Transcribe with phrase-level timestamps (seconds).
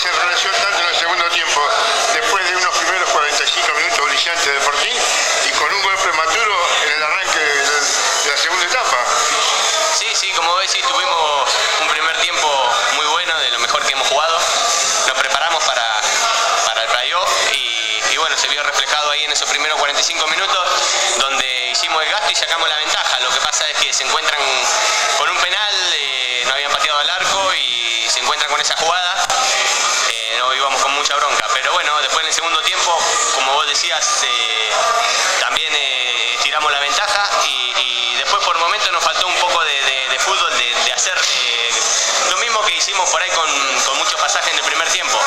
[0.00, 1.60] se relació tanto en el segundo tiempo,
[2.14, 4.96] después de unos primeros 45 minutos brillantes de Fortín
[5.44, 8.96] y con un gol prematuro en el arranque de la segunda etapa.
[9.98, 11.50] Sí, sí, como decís, tuvimos
[11.82, 12.48] un primer tiempo
[12.94, 14.38] muy bueno, de lo mejor que hemos jugado.
[15.06, 15.84] Nos preparamos para,
[16.64, 20.68] para el playoff y, y bueno, se vio reflejado ahí en esos primeros 45 minutos
[21.18, 23.20] donde hicimos el gasto y sacamos la ventaja.
[23.20, 24.40] Lo que pasa es que se encuentran
[25.18, 29.26] con un penal, eh, no habían pateado al arco y se encuentran con esa jugada.
[30.54, 32.98] Íbamos con mucha bronca, pero bueno, después en el segundo tiempo,
[33.34, 34.70] como vos decías, eh,
[35.38, 40.50] también eh, estiramos la ventaja y, después por momentos nos faltó un poco de, fútbol,
[40.58, 41.70] de, hacer eh,
[42.30, 43.48] lo mismo que hicimos por ahí con,
[43.84, 45.18] con muchos pasajes en el primer tiempo.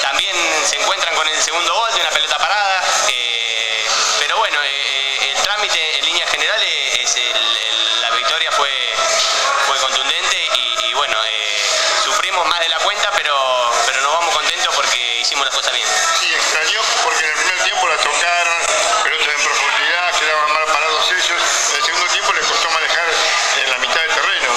[0.00, 2.82] También se encuentran con el segundo gol de una pelota parada,
[4.18, 6.82] pero bueno, el trámite en líneas generales
[8.00, 8.70] la victoria fue,
[9.66, 11.62] fue contundente y, y bueno, eh,
[12.04, 14.74] sufrimos más de la cuenta, pero, pero nos vamos contentos
[15.42, 15.88] hicimos las cosas bien.
[16.20, 18.58] Sí, extrañó porque en el primer tiempo la tocaron,
[19.02, 21.42] pelotas en profundidad, quedaban mal parados ellos.
[21.70, 23.04] En el segundo tiempo les costó manejar
[23.64, 24.52] en la mitad del terreno.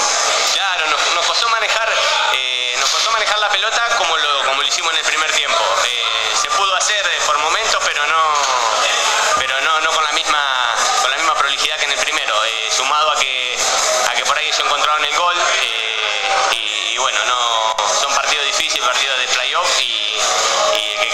[0.54, 1.90] Claro, nos, nos costó manejar,
[2.34, 5.58] eh, nos costó manejar la pelota como lo, como lo hicimos en el primer tiempo.
[5.86, 8.34] Eh, se pudo hacer por momentos, pero no,
[9.38, 12.36] pero no, no con la misma, con la misma prolijidad que en el primero.
[12.46, 13.58] eh, sumado a que,
[14.10, 15.36] a que por ahí ellos encontraron el gol
[16.52, 20.15] y, y bueno, no, son partidos difíciles, partidos de playoff y,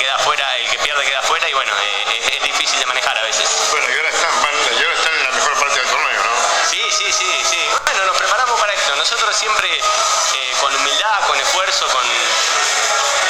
[0.02, 3.21] queda afuera, el que pierde queda afuera y bueno, eh, es, difícil de manejar a
[3.21, 3.47] veces.
[3.69, 6.69] Bueno, y ahora están, van- y ahora están en la mejor parte del torneo, ¿no?
[6.69, 7.59] Sí, sí, sí, sí.
[7.85, 8.95] Bueno, nos preparamos para esto.
[8.95, 12.05] Nosotros siempre eh, con humildad, con esfuerzo, con,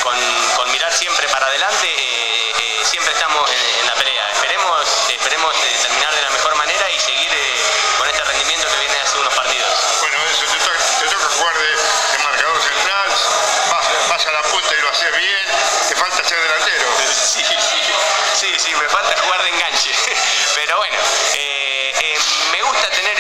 [0.04, 0.18] con,
[0.56, 3.90] con mirar siempre para adelante, eh, siempre estamos en, en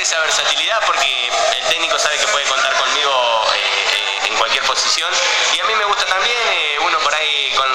[0.01, 5.11] esa versatilidad porque el técnico sabe que puede contar conmigo eh, eh, en cualquier posición.
[5.53, 7.69] Y a mí me gusta también, eh, uno por ahí con,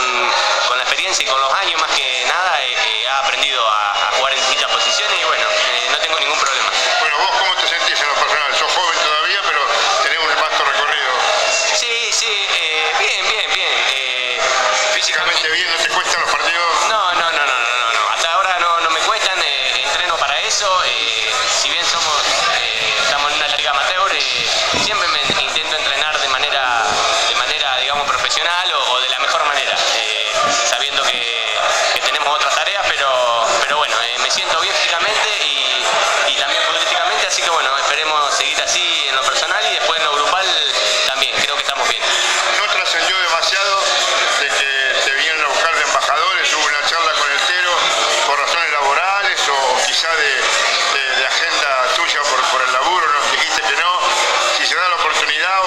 [0.66, 1.45] con la experiencia y con los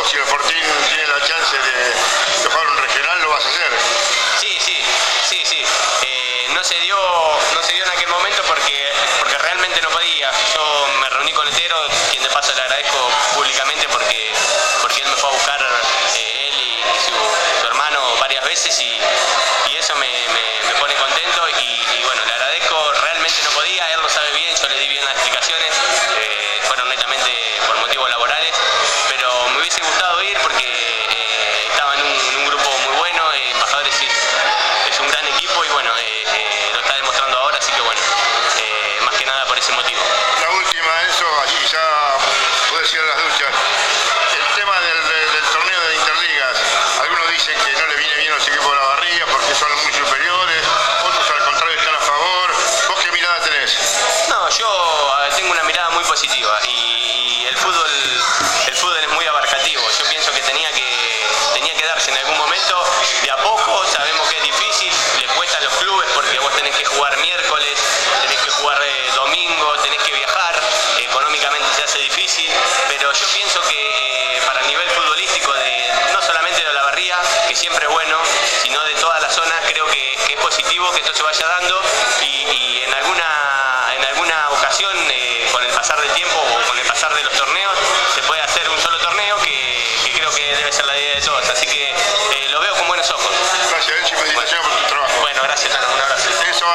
[0.09, 3.71] si el Fortín tiene la chance de, jugar un regional, lo vas a hacer.
[4.39, 4.83] Sí, sí,
[5.29, 5.63] sí, sí.
[6.01, 6.97] Eh, no se dio,
[7.53, 10.31] no se dio en aquel momento porque, porque realmente no podía.
[10.55, 11.77] Yo me reuní con Letero,
[12.09, 12.97] quien de paso le agradezco
[13.35, 14.33] públicamente porque,
[14.81, 15.61] porque él me fue a buscar,
[16.15, 18.99] eh, él y, su, hermano varias veces y,
[19.67, 20.09] y eso me,
[20.79, 24.69] pone contento y, y bueno, le agradezco, realmente no podía, él lo sabe bien, yo
[24.69, 25.71] le di bien las explicaciones,
[26.17, 27.48] eh, fueron netamente
[56.21, 57.89] y, el fútbol
[58.67, 59.81] el fútbol es muy abarcativo.
[59.97, 62.83] Yo pienso que tenía que tenía que darse en algún momento
[63.23, 63.37] de a
[80.09, 81.81] que, que es positivo que esto se vaya dando
[82.21, 86.77] y, y en alguna en alguna ocasión eh, con el pasar del tiempo o con
[86.79, 87.77] el pasar de los torneos
[88.15, 91.21] se puede hacer un solo torneo que, que creo que debe ser la idea de
[91.21, 93.31] todos así que eh, lo veo con buenos ojos
[93.69, 95.13] Gracias, felicitaciones por tu trabajo.
[95.21, 96.65] bueno gracias Tano, un abrazo Eso.